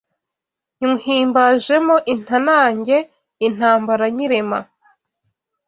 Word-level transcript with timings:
Nywuhimbajemo 0.77 1.95
intanage 2.13 2.97
intambara 3.47 4.05
nyirema 4.15 4.59